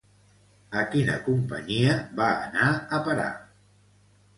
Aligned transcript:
A 0.81 0.85
quina 0.95 1.19
companyia 1.29 1.95
va 2.23 2.33
anar 2.49 2.75
a 3.01 3.05
parar? 3.11 3.33